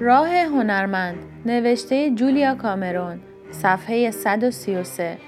[0.00, 5.18] راه هنرمند نوشته جولیا کامرون صفحه 133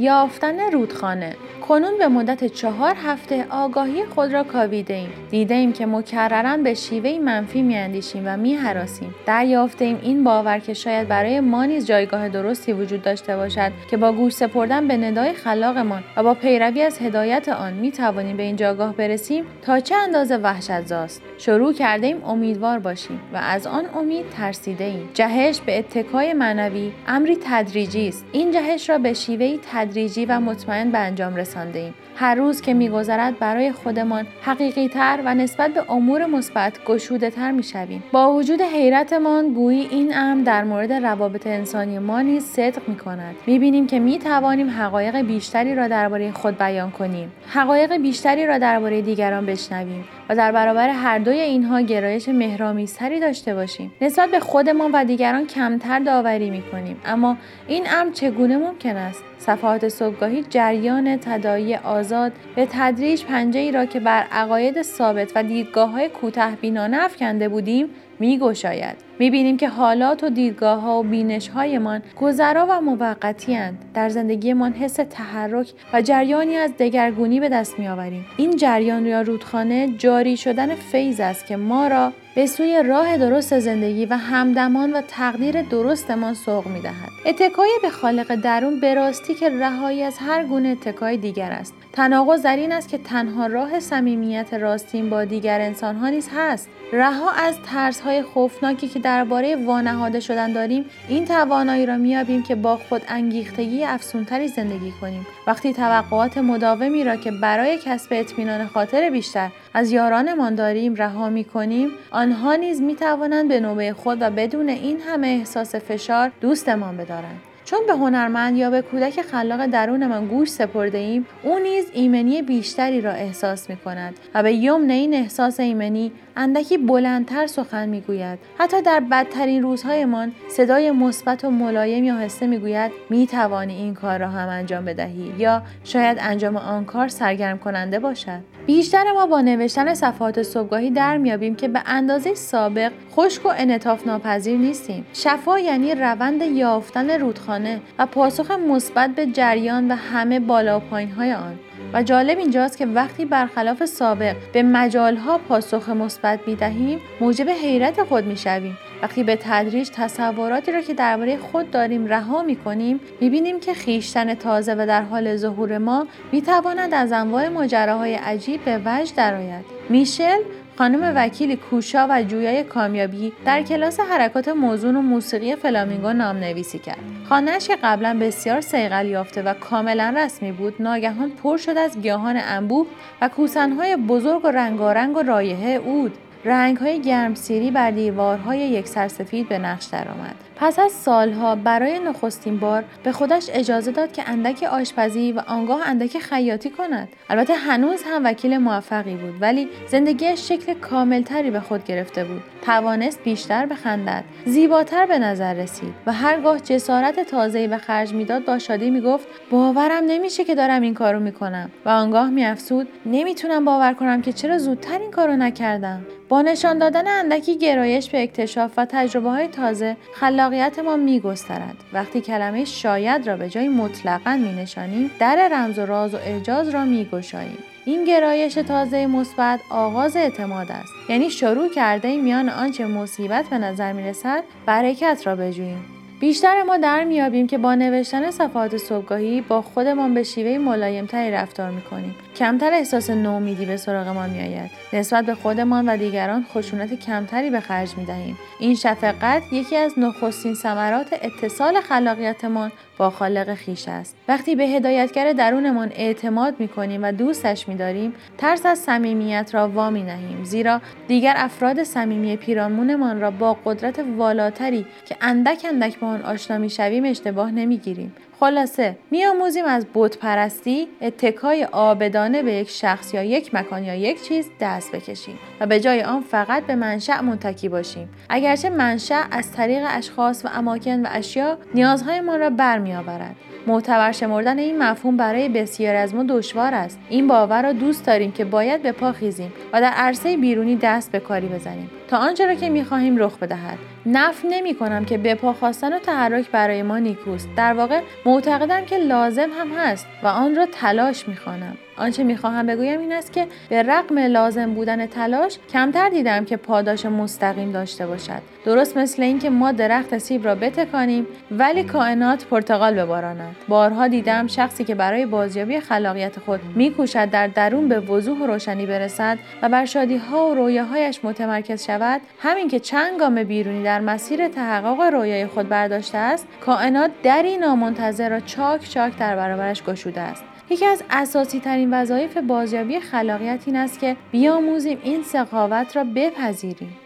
[0.00, 1.36] یافتن رودخانه
[1.68, 5.10] کنون به مدت چهار هفته آگاهی خود را کاویده ایم.
[5.30, 9.14] دیده ایم که مکررا به شیوه منفی میاندیشیم و میهراسیم.
[9.26, 13.96] دریافته ایم این باور که شاید برای ما نیز جایگاه درستی وجود داشته باشد که
[13.96, 18.42] با گوش سپردن به ندای خلاقمان و با پیروی از هدایت آن می توانیم به
[18.42, 21.22] این جاگاه برسیم تا چه اندازه وحشت زاست.
[21.38, 25.08] شروع کرده ایم امیدوار باشیم و از آن امید ترسیده ایم.
[25.14, 28.24] جهش به اتکای معنوی امری تدریجی است.
[28.32, 29.56] این جهش را به شیوه
[29.88, 31.94] تدریجی و مطمئن به انجام رساندیم.
[32.16, 37.52] هر روز که میگذرد برای خودمان حقیقی تر و نسبت به امور مثبت گشوده تر
[37.52, 38.04] می شویم.
[38.12, 43.34] با وجود حیرتمان گویی این امر در مورد روابط انسانی ما نیز صدق می کند.
[43.46, 47.32] می بینیم که می توانیم حقایق بیشتری را درباره خود بیان کنیم.
[47.48, 53.54] حقایق بیشتری را درباره دیگران بشنویم و در برابر هر دوی اینها گرایش مهرامیزتری داشته
[53.54, 53.92] باشیم.
[54.00, 57.36] نسبت به خودمان و دیگران کمتر داوری می کنیم اما
[57.66, 63.84] این امر چگونه ممکن است؟ صفحات صبحگاهی جریان تدایی آزاد به تدریج پنجه ای را
[63.84, 68.96] که بر عقاید ثابت و دیدگاه های کوته بینانه افکنده بودیم می گشاید.
[69.18, 73.84] می بینیم که حالات و دیدگاه ها و بینش هایمان گذرا و موقتی هند.
[73.94, 78.26] در زندگیمان حس تحرک و جریانی از دگرگونی به دست می آوریم.
[78.36, 83.58] این جریان یا رودخانه جاری شدن فیض است که ما را به سوی راه درست
[83.58, 87.08] زندگی و همدمان و تقدیر درستمان سوق می دهد.
[87.26, 91.74] اتکای به خالق درون به راستی که رهایی از هر گونه اتکای دیگر است.
[91.92, 96.68] تناقض در این است که تنها راه صمیمیت راستین با دیگر انسانها نیز هست.
[96.92, 97.62] رها از
[98.08, 103.84] ترسهای خوفناکی که درباره وانهاده شدن داریم این توانایی را میابیم که با خود انگیختگی
[103.84, 105.26] افسونتری زندگی کنیم.
[105.46, 111.44] وقتی توقعات مداومی را که برای کسب اطمینان خاطر بیشتر از یارانمان داریم رها می
[111.44, 116.96] کنیم آنها نیز می توانند به نوبه خود و بدون این همه احساس فشار دوستمان
[116.96, 117.40] بدارند.
[117.70, 123.00] چون به هنرمند یا به کودک خلاق درونمان گوش سپرده ایم او نیز ایمنی بیشتری
[123.00, 128.38] را احساس می کند و به یمن این احساس ایمنی اندکی بلندتر سخن می‌گوید.
[128.58, 134.28] حتی در بدترین روزهایمان صدای مثبت و ملایم یا هسته می‌گوید می‌توانی این کار را
[134.28, 138.40] هم انجام بدهی یا شاید انجام آن کار سرگرم کننده باشد.
[138.66, 144.06] بیشتر ما با نوشتن صفحات صبحگاهی در میابیم که به اندازه سابق خشک و انعطاف
[144.06, 145.06] ناپذیر نیستیم.
[145.12, 151.10] شفا یعنی روند یافتن رودخانه و پاسخ مثبت به جریان و همه بالا و پایین
[151.10, 151.58] های آن.
[151.92, 158.24] و جالب اینجاست که وقتی برخلاف سابق به مجالها پاسخ مثبت می‌دهیم موجب حیرت خود
[158.24, 158.78] می‌شویم.
[159.02, 164.74] وقتی به تدریج تصوراتی را که درباره خود داریم رها می‌کنیم می‌بینیم که خیشتن تازه
[164.74, 169.64] و در حال ظهور ما می‌تواند از انواع ماجراهای عجیب به وجد درآید.
[169.88, 170.38] میشل
[170.78, 176.78] خانم وکیل کوشا و جویای کامیابی در کلاس حرکات موزون و موسیقی فلامینگو نام نویسی
[176.78, 176.98] کرد.
[177.28, 182.36] خانهاش که قبلا بسیار سیغل یافته و کاملا رسمی بود ناگهان پر شد از گیاهان
[182.36, 182.86] انبوه
[183.20, 186.12] و کوسنهای بزرگ و رنگارنگ و رایحه اود.
[186.44, 190.34] رنگ های گرمسیری بر دیوارهای یک سرسفید به نقش درآمد.
[190.56, 195.88] پس از سالها برای نخستین بار به خودش اجازه داد که اندک آشپزی و آنگاه
[195.88, 197.08] اندک خیاطی کند.
[197.30, 202.42] البته هنوز هم وکیل موفقی بود ولی زندگیش شکل کاملتری به خود گرفته بود.
[202.62, 208.58] توانست بیشتر بخندد زیباتر به نظر رسید و هرگاه جسارت تازه‌ای به خرج می‌داد با
[208.58, 211.70] شادی می‌گفت باورم نمیشه که دارم این کارو می‌کنم.
[211.84, 216.06] و آنگاه میافزود نمی‌تونم باور کنم که چرا زودتر این کارو نکردم.
[216.28, 221.76] با نشان دادن اندکی گرایش به اکتشاف و تجربه های تازه خلاقیت ما می گسترد.
[221.92, 226.68] وقتی کلمه شاید را به جای مطلقا می نشانیم در رمز و راز و اعجاز
[226.68, 227.58] را می گشاییم.
[227.84, 233.92] این گرایش تازه مثبت آغاز اعتماد است یعنی شروع کرده میان آنچه مصیبت به نظر
[233.92, 239.62] می رسد برکت را بجوییم بیشتر ما در میابیم که با نوشتن صفحات صبحگاهی با
[239.62, 242.14] خودمان به شیوه ملایمتری رفتار می‌کنیم.
[242.36, 244.70] کمتر احساس نومیدی به سراغمان میآید.
[244.92, 248.38] نسبت به خودمان و دیگران خشونت کمتری به خرج می‌دهیم.
[248.60, 254.16] این شفقت یکی از نخستین ثمرات اتصال خلاقیتمان با خالق خیش است.
[254.28, 260.44] وقتی به هدایتگر درونمان اعتماد می‌کنیم و دوستش میداریم ترس از صمیمیت را وامی نهیم
[260.44, 267.04] زیرا دیگر افراد صمیمی پیرامونمان را با قدرت والاتری که اندک اندک آن آشنا می‌شویم
[267.04, 268.16] اشتباه نمی‌گیریم.
[268.40, 274.22] خلاصه میآموزیم از بت پرستی اتکای آبدانه به یک شخص یا یک مکان یا یک
[274.22, 275.38] چیز دست بکشیم.
[275.60, 278.08] و به جای آن فقط به منشأ متکی باشیم.
[278.28, 283.36] اگرچه منشأ از طریق اشخاص و اماکن و اشیا نیازهایمان را برمیآورد.
[283.66, 287.00] معتبر شمردن این مفهوم برای بسیار از ما دشوار است.
[287.08, 291.12] این باور را دوست داریم که باید به پا خیزیم و در عرصه بیرونی دست
[291.12, 291.90] به کاری بزنیم.
[292.08, 293.78] تا آنچه را که می‌خواهیم رخ بدهد.
[294.06, 297.48] نف نمی کنم که به پا خواستن و تحرک برای ما نیکوست.
[297.56, 301.76] در واقع معتقدم که لازم هم هست و آن را تلاش می‌خوانم.
[301.98, 307.06] آنچه می‌خواهم بگویم این است که به رغم لازم بودن تلاش کمتر دیدم که پاداش
[307.06, 308.42] مستقیم داشته باشد.
[308.64, 313.56] درست مثل اینکه ما درخت سیب را بتکانیم ولی کائنات پرتقال بباراند.
[313.68, 318.86] بارها دیدم شخصی که برای بازیابی خلاقیت خود میکوشد در درون به وضوح و روشنی
[318.86, 322.20] برسد و بر شادی ها و رویاهایش متمرکز شود.
[322.38, 328.28] همین که چند گام بیرونی در مسیر تحقق رویای خود برداشته است کائنات دری نامنتظر
[328.28, 330.57] را چاک چاک در برابرش گشوده است.
[330.70, 336.96] یکی از اساسی ترین وظایف بازیابی خلاقیت این است که بیاموزیم این سخاوت را بپذیریم.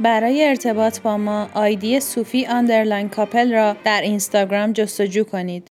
[0.00, 5.62] برای ارتباط با ما آیدی صوفی underline کاپل را در اینستاگرام جستجو کنید.